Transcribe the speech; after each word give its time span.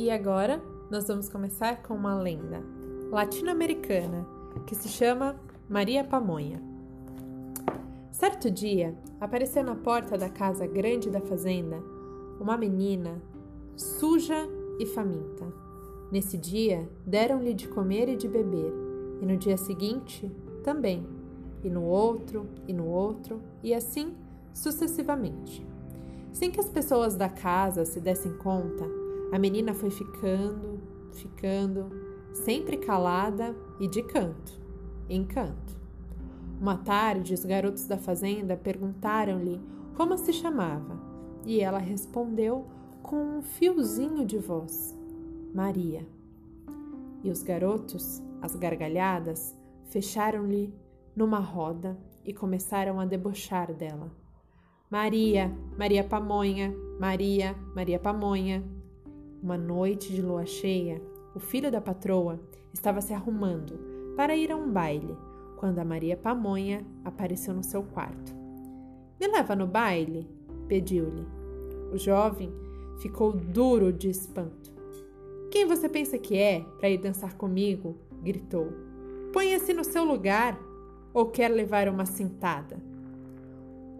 E 0.00 0.10
agora 0.10 0.62
nós 0.90 1.08
vamos 1.08 1.28
começar 1.28 1.82
com 1.82 1.92
uma 1.92 2.14
lenda 2.14 2.64
latino-americana 3.10 4.26
que 4.66 4.74
se 4.74 4.88
chama 4.88 5.36
Maria 5.68 6.02
Pamonha. 6.02 6.58
Certo 8.10 8.50
dia, 8.50 8.96
apareceu 9.20 9.62
na 9.62 9.74
porta 9.74 10.16
da 10.16 10.30
casa 10.30 10.66
grande 10.66 11.10
da 11.10 11.20
fazenda 11.20 11.76
uma 12.40 12.56
menina 12.56 13.20
suja 13.76 14.48
e 14.78 14.86
faminta. 14.86 15.46
Nesse 16.10 16.38
dia, 16.38 16.88
deram-lhe 17.04 17.52
de 17.52 17.68
comer 17.68 18.08
e 18.08 18.16
de 18.16 18.26
beber, 18.26 18.72
e 19.20 19.26
no 19.26 19.36
dia 19.36 19.58
seguinte 19.58 20.32
também, 20.64 21.06
e 21.62 21.68
no 21.68 21.84
outro, 21.84 22.46
e 22.66 22.72
no 22.72 22.86
outro, 22.86 23.42
e 23.62 23.74
assim 23.74 24.14
sucessivamente. 24.54 25.62
Sem 26.32 26.50
que 26.50 26.58
as 26.58 26.70
pessoas 26.70 27.16
da 27.16 27.28
casa 27.28 27.84
se 27.84 28.00
dessem 28.00 28.32
conta, 28.38 28.99
a 29.32 29.38
menina 29.38 29.74
foi 29.74 29.90
ficando, 29.90 30.80
ficando, 31.12 31.90
sempre 32.32 32.76
calada 32.76 33.54
e 33.78 33.86
de 33.86 34.02
canto, 34.02 34.60
em 35.08 35.24
canto. 35.24 35.78
Uma 36.60 36.76
tarde, 36.76 37.34
os 37.34 37.44
garotos 37.44 37.86
da 37.86 37.96
fazenda 37.96 38.56
perguntaram-lhe 38.56 39.60
como 39.96 40.16
se 40.18 40.32
chamava, 40.32 41.00
e 41.46 41.60
ela 41.60 41.78
respondeu 41.78 42.66
com 43.02 43.38
um 43.38 43.42
fiozinho 43.42 44.26
de 44.26 44.38
voz: 44.38 44.96
Maria. 45.54 46.06
E 47.22 47.30
os 47.30 47.42
garotos, 47.42 48.22
as 48.40 48.54
gargalhadas, 48.56 49.56
fecharam-lhe 49.90 50.74
numa 51.14 51.38
roda 51.38 51.98
e 52.24 52.32
começaram 52.32 53.00
a 53.00 53.04
debochar 53.04 53.72
dela. 53.74 54.10
Maria, 54.90 55.56
Maria 55.78 56.02
Pamonha, 56.02 56.74
Maria, 56.98 57.54
Maria 57.74 57.98
Pamonha. 57.98 58.62
Uma 59.42 59.56
noite 59.56 60.12
de 60.12 60.20
lua 60.20 60.44
cheia, 60.44 61.00
o 61.34 61.40
filho 61.40 61.70
da 61.70 61.80
patroa 61.80 62.38
estava 62.74 63.00
se 63.00 63.14
arrumando 63.14 63.78
para 64.14 64.36
ir 64.36 64.52
a 64.52 64.56
um 64.56 64.70
baile, 64.70 65.16
quando 65.56 65.78
a 65.78 65.84
Maria 65.84 66.14
Pamonha 66.14 66.84
apareceu 67.04 67.54
no 67.54 67.64
seu 67.64 67.82
quarto. 67.82 68.34
Me 69.18 69.26
leva 69.26 69.56
no 69.56 69.66
baile? 69.66 70.28
pediu-lhe. 70.68 71.26
O 71.92 71.98
jovem 71.98 72.52
ficou 73.00 73.32
duro 73.32 73.92
de 73.92 74.10
espanto. 74.10 74.70
Quem 75.50 75.66
você 75.66 75.88
pensa 75.88 76.18
que 76.18 76.36
é 76.36 76.60
para 76.78 76.90
ir 76.90 76.98
dançar 76.98 77.34
comigo? 77.34 77.96
gritou. 78.22 78.68
Ponha-se 79.32 79.72
no 79.72 79.84
seu 79.84 80.04
lugar 80.04 80.58
ou 81.14 81.26
quer 81.26 81.48
levar 81.48 81.88
uma 81.88 82.04
cintada? 82.04 82.76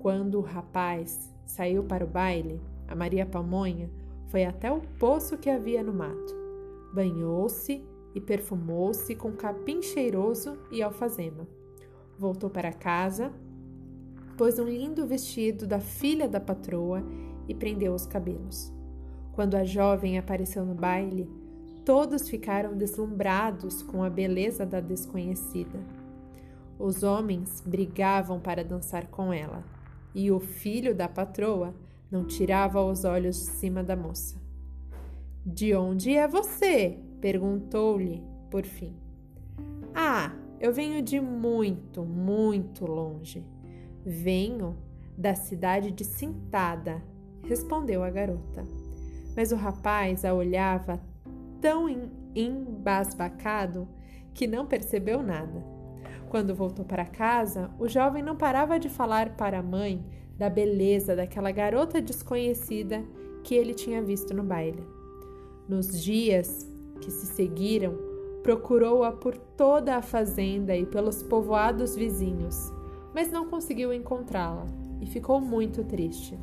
Quando 0.02 0.38
o 0.38 0.42
rapaz 0.42 1.32
saiu 1.46 1.82
para 1.82 2.04
o 2.04 2.08
baile, 2.08 2.60
a 2.86 2.94
Maria 2.94 3.24
Pamonha 3.24 3.90
foi 4.30 4.44
até 4.44 4.70
o 4.72 4.80
poço 4.98 5.36
que 5.36 5.50
havia 5.50 5.82
no 5.82 5.92
mato. 5.92 6.34
Banhou-se 6.94 7.84
e 8.14 8.20
perfumou-se 8.20 9.14
com 9.14 9.32
capim 9.32 9.82
cheiroso 9.82 10.56
e 10.70 10.82
alfazema. 10.82 11.46
Voltou 12.16 12.48
para 12.48 12.72
casa, 12.72 13.32
pôs 14.36 14.58
um 14.58 14.64
lindo 14.64 15.06
vestido 15.06 15.66
da 15.66 15.80
filha 15.80 16.28
da 16.28 16.40
patroa 16.40 17.04
e 17.48 17.54
prendeu 17.54 17.92
os 17.92 18.06
cabelos. 18.06 18.72
Quando 19.32 19.56
a 19.56 19.64
jovem 19.64 20.18
apareceu 20.18 20.64
no 20.64 20.74
baile, 20.74 21.28
todos 21.84 22.28
ficaram 22.28 22.76
deslumbrados 22.76 23.82
com 23.82 24.04
a 24.04 24.10
beleza 24.10 24.64
da 24.64 24.80
desconhecida. 24.80 25.80
Os 26.78 27.02
homens 27.02 27.62
brigavam 27.66 28.38
para 28.38 28.64
dançar 28.64 29.06
com 29.08 29.32
ela, 29.32 29.64
e 30.14 30.30
o 30.30 30.40
filho 30.40 30.94
da 30.94 31.08
patroa 31.08 31.74
não 32.10 32.24
tirava 32.24 32.82
os 32.82 33.04
olhos 33.04 33.36
de 33.36 33.52
cima 33.52 33.82
da 33.82 33.96
moça. 33.96 34.36
De 35.44 35.74
onde 35.74 36.16
é 36.16 36.26
você? 36.26 36.98
perguntou-lhe, 37.20 38.22
por 38.50 38.64
fim. 38.64 38.96
Ah, 39.94 40.32
eu 40.58 40.72
venho 40.72 41.02
de 41.02 41.20
muito, 41.20 42.02
muito 42.02 42.84
longe. 42.84 43.46
Venho 44.04 44.76
da 45.16 45.34
cidade 45.34 45.90
de 45.90 46.04
Cintada, 46.04 47.02
respondeu 47.46 48.02
a 48.02 48.10
garota. 48.10 48.64
Mas 49.36 49.52
o 49.52 49.56
rapaz 49.56 50.24
a 50.24 50.34
olhava 50.34 51.00
tão 51.60 51.88
embasbacado 52.34 53.86
que 54.32 54.46
não 54.46 54.66
percebeu 54.66 55.22
nada. 55.22 55.64
Quando 56.28 56.54
voltou 56.54 56.84
para 56.84 57.04
casa, 57.04 57.70
o 57.78 57.88
jovem 57.88 58.22
não 58.22 58.36
parava 58.36 58.78
de 58.78 58.88
falar 58.88 59.36
para 59.36 59.58
a 59.58 59.62
mãe 59.62 60.04
da 60.40 60.48
beleza 60.48 61.14
daquela 61.14 61.50
garota 61.50 62.00
desconhecida 62.00 63.04
que 63.44 63.54
ele 63.54 63.74
tinha 63.74 64.00
visto 64.00 64.32
no 64.32 64.42
baile. 64.42 64.82
Nos 65.68 66.02
dias 66.02 66.66
que 66.98 67.10
se 67.10 67.26
seguiram, 67.26 67.94
procurou-a 68.42 69.12
por 69.12 69.36
toda 69.36 69.96
a 69.96 70.02
fazenda 70.02 70.74
e 70.74 70.86
pelos 70.86 71.22
povoados 71.22 71.94
vizinhos, 71.94 72.72
mas 73.14 73.30
não 73.30 73.50
conseguiu 73.50 73.92
encontrá-la 73.92 74.64
e 75.02 75.04
ficou 75.04 75.42
muito 75.42 75.84
triste. 75.84 76.38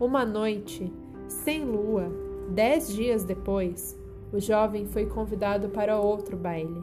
Uma 0.00 0.24
noite, 0.24 0.92
sem 1.28 1.64
lua, 1.64 2.10
dez 2.50 2.92
dias 2.92 3.22
depois, 3.22 3.96
o 4.32 4.40
jovem 4.40 4.86
foi 4.86 5.06
convidado 5.06 5.68
para 5.68 6.00
outro 6.00 6.36
baile. 6.36 6.82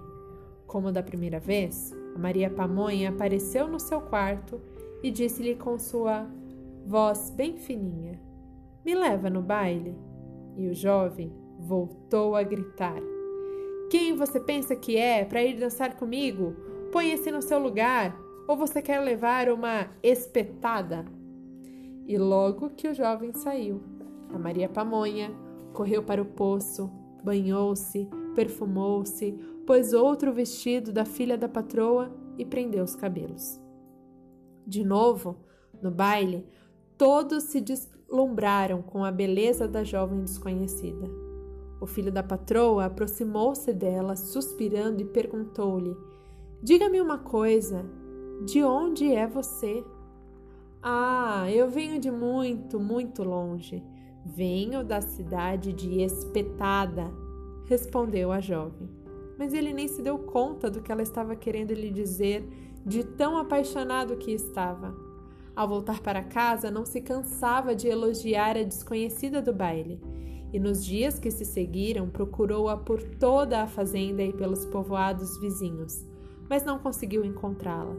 Como 0.66 0.94
da 0.94 1.04
primeira 1.04 1.42
vez, 1.42 1.94
Maria 2.18 2.50
Pamonha 2.50 3.10
apareceu 3.10 3.68
no 3.68 3.82
seu 3.82 4.00
quarto 4.00 4.62
e 5.04 5.10
disse-lhe 5.12 5.56
com 5.56 5.78
sua 5.78 6.28
voz 6.86 7.30
bem 7.30 7.58
fininha: 7.58 8.20
Me 8.86 8.96
leva 8.96 9.30
no 9.30 9.42
baile? 9.42 9.96
E 10.58 10.68
o 10.68 10.74
jovem 10.74 11.32
voltou 11.60 12.36
a 12.36 12.44
gritar: 12.44 13.02
Quem 13.90 14.16
você 14.16 14.40
pensa 14.40 14.76
que 14.76 14.98
é 14.98 15.24
para 15.26 15.44
ir 15.44 15.60
dançar 15.60 15.96
comigo? 15.96 16.56
Ponha-se 16.92 17.32
no 17.32 17.42
seu 17.42 17.58
lugar, 17.58 18.18
ou 18.48 18.58
você 18.58 18.82
quer 18.82 19.00
levar 19.00 19.50
uma 19.50 19.88
espetada? 20.04 21.06
E 22.06 22.18
logo 22.18 22.72
que 22.72 22.88
o 22.88 22.94
jovem 22.94 23.32
saiu, 23.32 23.82
a 24.34 24.38
Maria 24.38 24.68
Pamonha 24.68 25.32
correu 25.74 26.04
para 26.04 26.22
o 26.22 26.26
poço, 26.26 26.92
banhou-se, 27.24 28.10
perfumou-se, 28.36 29.32
pôs 29.66 29.94
outro 29.94 30.34
vestido 30.34 30.92
da 30.92 31.06
filha 31.06 31.38
da 31.38 31.48
patroa 31.48 32.12
e 32.38 32.46
prendeu 32.46 32.84
os 32.84 32.96
cabelos. 32.96 33.62
De 34.66 34.84
novo, 34.84 35.38
no 35.82 35.92
baile, 35.92 36.46
todos 36.98 37.44
se 37.44 37.60
deslumbraram 37.60 38.82
com 38.82 39.04
a 39.04 39.12
beleza 39.12 39.68
da 39.68 39.84
jovem 39.84 40.24
desconhecida. 40.24 41.10
O 41.80 41.88
filho 41.88 42.12
da 42.12 42.22
patroa 42.22 42.86
aproximou-se 42.86 43.74
dela, 43.74 44.16
suspirando, 44.16 45.02
e 45.02 45.06
perguntou-lhe: 45.06 45.98
Diga-me 46.62 47.02
uma 47.02 47.18
coisa, 47.18 47.84
de 48.46 48.64
onde 48.64 49.12
é 49.12 49.26
você? 49.26 49.84
Ah, 50.84 51.46
eu 51.52 51.70
venho 51.70 52.00
de 52.00 52.12
muito, 52.12 52.80
muito 52.80 53.24
longe. 53.24 53.84
Venho 54.24 54.84
da 54.84 55.02
cidade 55.02 55.74
de 55.74 56.02
Espetada, 56.02 57.12
respondeu 57.66 58.32
a 58.32 58.40
jovem. 58.40 58.88
Mas 59.38 59.54
ele 59.54 59.74
nem 59.74 59.88
se 59.88 60.04
deu 60.04 60.20
conta 60.20 60.70
do 60.70 60.82
que 60.82 60.92
ela 60.92 61.02
estava 61.02 61.36
querendo 61.36 61.74
lhe 61.74 61.90
dizer 61.90 62.48
de 62.86 63.04
tão 63.04 63.38
apaixonado 63.38 64.18
que 64.18 64.32
estava. 64.32 64.96
Ao 65.56 65.68
voltar 65.68 66.00
para 66.00 66.24
casa, 66.24 66.72
não 66.72 66.86
se 66.86 67.02
cansava 67.02 67.76
de 67.76 67.88
elogiar 67.88 68.58
a 68.58 68.64
desconhecida 68.64 69.42
do 69.42 69.54
baile, 69.54 70.00
e 70.54 70.60
nos 70.60 70.84
dias 70.84 71.20
que 71.20 71.32
se 71.32 71.46
seguiram 71.46 72.10
procurou-a 72.10 72.76
por 72.78 73.02
toda 73.02 73.62
a 73.62 73.68
fazenda 73.68 74.24
e 74.24 74.34
pelos 74.34 74.66
povoados 74.66 75.40
vizinhos, 75.40 76.06
mas 76.50 76.64
não 76.64 76.80
conseguiu 76.80 77.24
encontrá-la, 77.24 77.96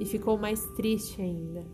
e 0.00 0.04
ficou 0.04 0.38
mais 0.38 0.64
triste 0.74 1.20
ainda. 1.20 1.64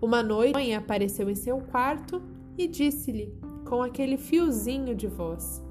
Uma 0.00 0.22
noite, 0.22 0.72
apareceu 0.72 1.30
em 1.30 1.34
seu 1.34 1.58
quarto 1.58 2.20
e 2.58 2.66
disse-lhe, 2.66 3.32
com 3.64 3.82
aquele 3.82 4.16
fiozinho 4.16 4.94
de 4.94 5.06
voz: 5.06 5.62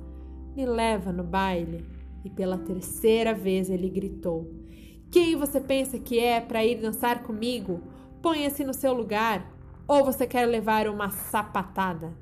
Me 0.56 0.66
leva 0.66 1.12
no 1.12 1.24
baile. 1.24 1.86
E 2.26 2.30
pela 2.30 2.58
terceira 2.58 3.34
vez 3.34 3.70
ele 3.70 3.90
gritou: 3.90 4.50
quem 5.14 5.36
você 5.36 5.62
pensa 5.62 6.00
que 6.00 6.18
é 6.18 6.42
para 6.42 6.66
ir 6.66 6.82
dançar 6.82 7.22
comigo? 7.22 7.82
Ponha-se 8.20 8.64
no 8.64 8.74
seu 8.74 8.94
lugar, 8.94 9.48
ou 9.88 10.04
você 10.04 10.26
quer 10.26 10.48
levar 10.48 10.88
uma 10.88 11.12
sapatada? 11.12 12.18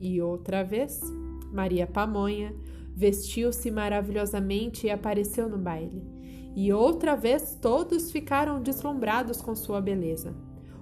E 0.00 0.22
outra 0.22 0.64
vez, 0.64 1.02
Maria 1.52 1.86
Pamonha 1.86 2.56
vestiu-se 2.96 3.70
maravilhosamente 3.70 4.86
e 4.86 4.90
apareceu 4.90 5.50
no 5.50 5.58
baile. 5.58 6.02
E 6.56 6.72
outra 6.72 7.14
vez 7.14 7.58
todos 7.60 8.10
ficaram 8.10 8.62
deslumbrados 8.62 9.42
com 9.42 9.54
sua 9.54 9.82
beleza. 9.82 10.34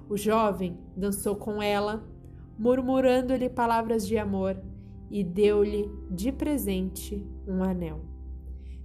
O 0.08 0.16
jovem 0.16 0.78
dançou 0.96 1.34
com 1.34 1.60
ela, 1.60 2.08
murmurando-lhe 2.56 3.48
palavras 3.48 4.06
de 4.06 4.16
amor, 4.16 4.62
e 5.10 5.24
deu-lhe 5.24 5.90
de 6.08 6.30
presente 6.30 7.26
um 7.48 7.64
anel. 7.64 8.11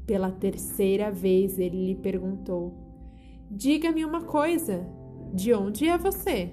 Pela 0.07 0.31
terceira 0.31 1.12
vez 1.12 1.59
ele 1.59 1.88
lhe 1.88 1.95
perguntou: 1.95 2.74
Diga-me 3.51 4.06
uma 4.06 4.21
coisa, 4.21 4.88
de 5.33 5.54
onde 5.54 5.86
é 5.86 5.98
você? 5.98 6.50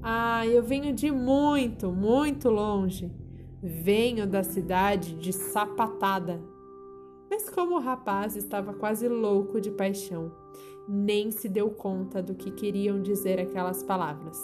Ah, 0.00 0.46
eu 0.46 0.62
venho 0.62 0.94
de 0.94 1.10
muito, 1.10 1.90
muito 1.90 2.48
longe. 2.48 3.10
Venho 3.60 4.24
da 4.24 4.44
cidade 4.44 5.14
de 5.14 5.32
Sapatada. 5.32 6.40
Mas 7.28 7.50
como 7.50 7.74
o 7.74 7.80
rapaz 7.80 8.36
estava 8.36 8.72
quase 8.72 9.08
louco 9.08 9.60
de 9.60 9.72
paixão, 9.72 10.30
nem 10.88 11.32
se 11.32 11.48
deu 11.48 11.70
conta 11.70 12.22
do 12.22 12.34
que 12.34 12.52
queriam 12.52 13.02
dizer 13.02 13.40
aquelas 13.40 13.82
palavras. 13.82 14.38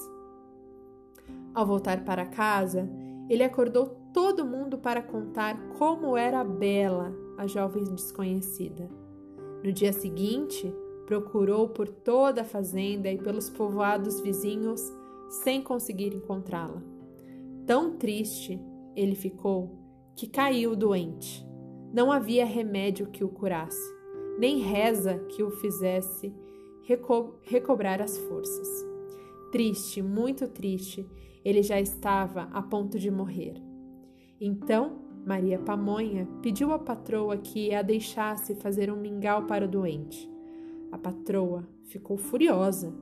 Ao 1.55 1.65
voltar 1.65 2.05
para 2.05 2.27
casa, 2.27 2.89
ele 3.29 3.45
acordou 3.45 3.87
todo 4.13 4.47
mundo 4.47 4.79
para 4.79 5.03
contar 5.03 5.57
como 5.79 6.17
era 6.17 6.43
bela 6.43 7.15
a 7.41 7.47
jovem 7.47 7.85
desconhecida. 7.85 8.91
No 9.65 9.73
dia 9.73 9.95
seguinte, 9.95 10.71
procurou 11.07 11.71
por 11.71 11.89
toda 11.89 12.43
a 12.43 12.45
fazenda 12.45 13.11
e 13.11 13.17
pelos 13.17 13.49
povoados 13.49 14.21
vizinhos 14.21 14.83
sem 15.43 15.63
conseguir 15.63 16.15
encontrá-la. 16.15 16.83
Tão 17.67 17.97
triste 17.97 18.61
ele 18.95 19.15
ficou 19.15 19.79
que 20.15 20.27
caiu 20.27 20.77
doente. 20.77 21.43
Não 21.95 22.13
havia 22.13 22.45
remédio 22.45 23.07
que 23.07 23.25
o 23.25 23.29
curasse, 23.31 23.91
nem 24.39 24.59
reza 24.59 25.19
que 25.31 25.43
o 25.43 25.51
fizesse 25.51 26.35
reco 26.83 27.37
recobrar 27.43 28.03
as 28.03 28.19
forças. 28.19 28.69
Triste, 29.51 30.03
muito 30.03 30.47
triste, 30.47 31.09
ele 31.43 31.63
já 31.63 31.81
estava 31.81 32.43
a 32.53 32.61
ponto 32.61 32.99
de 32.99 33.11
morrer. 33.11 33.55
Então, 34.39 35.00
Maria 35.25 35.59
Pamonha 35.59 36.27
pediu 36.43 36.73
à 36.73 36.79
patroa 36.79 37.37
que 37.37 37.75
a 37.75 37.83
deixasse 37.83 38.55
fazer 38.55 38.91
um 38.91 38.97
mingau 38.97 39.45
para 39.47 39.65
o 39.65 39.69
doente. 39.69 40.29
A 40.91 40.99
patroa 40.99 41.69
ficou 41.85 42.17
furiosa. 42.17 42.93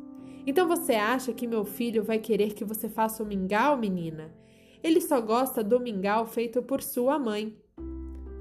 Então 0.47 0.67
você 0.67 0.95
acha 0.95 1.33
que 1.33 1.47
meu 1.47 1.65
filho 1.65 2.03
vai 2.03 2.19
querer 2.19 2.55
que 2.55 2.65
você 2.65 2.89
faça 2.89 3.23
um 3.23 3.27
mingau, 3.27 3.77
menina? 3.77 4.35
Ele 4.83 5.01
só 5.01 5.21
gosta 5.21 5.63
do 5.63 5.81
mingau 5.81 6.27
feito 6.27 6.63
por 6.63 6.83
sua 6.83 7.19
mãe. 7.19 7.57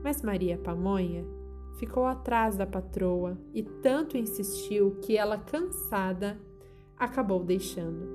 Mas 0.03 0.21
Maria 0.21 0.57
Pamonha 0.57 1.25
ficou 1.77 2.05
atrás 2.05 2.55
da 2.55 2.65
patroa 2.65 3.37
e 3.53 3.61
tanto 3.61 4.17
insistiu 4.17 4.97
que 5.01 5.17
ela, 5.17 5.37
cansada, 5.37 6.39
acabou 6.97 7.43
deixando. 7.43 8.07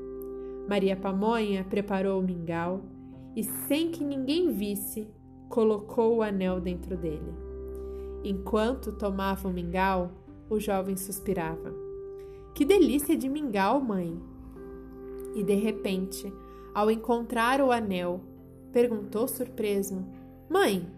Maria 0.68 0.96
Pamonha 0.96 1.64
preparou 1.64 2.20
o 2.20 2.22
mingau 2.22 2.82
e, 3.34 3.42
sem 3.42 3.90
que 3.90 4.04
ninguém 4.04 4.52
visse, 4.52 5.08
colocou 5.52 6.16
o 6.16 6.22
anel 6.22 6.58
dentro 6.58 6.96
dele. 6.96 7.30
Enquanto 8.24 8.90
tomava 8.90 9.46
o 9.46 9.52
mingau, 9.52 10.10
o 10.48 10.58
jovem 10.58 10.96
suspirava. 10.96 11.74
Que 12.54 12.64
delícia 12.64 13.14
de 13.14 13.28
mingau, 13.28 13.78
mãe! 13.78 14.18
E 15.34 15.42
de 15.42 15.54
repente, 15.54 16.32
ao 16.74 16.90
encontrar 16.90 17.60
o 17.60 17.70
anel, 17.70 18.22
perguntou 18.72 19.28
surpreso: 19.28 20.02
Mãe, 20.48 20.90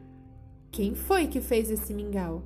quem 0.70 0.94
foi 0.94 1.26
que 1.26 1.40
fez 1.40 1.68
esse 1.68 1.92
mingau? 1.92 2.44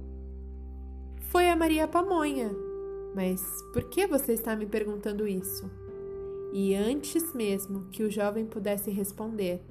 Foi 1.30 1.50
a 1.50 1.56
Maria 1.56 1.86
Pamonha. 1.86 2.50
Mas 3.14 3.42
por 3.70 3.84
que 3.84 4.06
você 4.06 4.32
está 4.32 4.56
me 4.56 4.64
perguntando 4.64 5.28
isso? 5.28 5.70
E 6.54 6.74
antes 6.74 7.34
mesmo 7.34 7.84
que 7.90 8.02
o 8.02 8.10
jovem 8.10 8.46
pudesse 8.46 8.90
responder, 8.90 9.62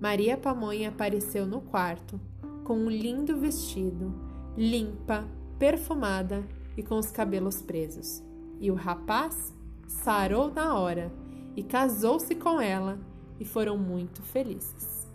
Maria 0.00 0.36
Pamonha 0.36 0.90
apareceu 0.90 1.46
no 1.46 1.60
quarto, 1.60 2.20
com 2.64 2.74
um 2.74 2.90
lindo 2.90 3.36
vestido, 3.36 4.12
limpa, 4.56 5.24
perfumada 5.58 6.44
e 6.76 6.82
com 6.82 6.98
os 6.98 7.10
cabelos 7.10 7.62
presos. 7.62 8.22
E 8.60 8.70
o 8.70 8.74
rapaz 8.74 9.54
sarou 9.86 10.52
na 10.52 10.78
hora 10.78 11.10
e 11.56 11.62
casou-se 11.62 12.34
com 12.34 12.60
ela 12.60 12.98
e 13.40 13.44
foram 13.44 13.78
muito 13.78 14.22
felizes. 14.22 15.06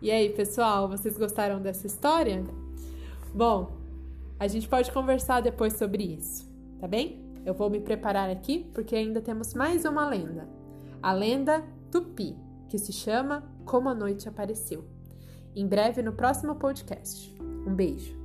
E 0.00 0.10
aí, 0.10 0.30
pessoal, 0.30 0.88
vocês 0.88 1.18
gostaram 1.18 1.60
dessa 1.60 1.86
história? 1.86 2.44
Bom, 3.34 3.76
a 4.38 4.46
gente 4.46 4.68
pode 4.68 4.92
conversar 4.92 5.40
depois 5.40 5.74
sobre 5.74 6.04
isso, 6.04 6.48
tá 6.78 6.86
bem? 6.86 7.20
Eu 7.44 7.54
vou 7.54 7.68
me 7.68 7.80
preparar 7.80 8.30
aqui 8.30 8.70
porque 8.72 8.94
ainda 8.94 9.20
temos 9.20 9.54
mais 9.54 9.84
uma 9.84 10.08
lenda. 10.08 10.48
A 11.02 11.12
lenda 11.12 11.64
Tupi, 11.90 12.36
que 12.70 12.78
se 12.78 12.92
chama 12.92 13.42
Como 13.66 13.88
a 13.88 13.94
Noite 13.94 14.28
Apareceu. 14.28 14.84
Em 15.56 15.66
breve 15.66 16.02
no 16.02 16.12
próximo 16.12 16.54
podcast. 16.54 17.36
Um 17.66 17.74
beijo. 17.74 18.19